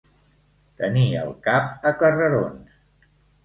[0.83, 2.85] Tenir el cap a carrerons.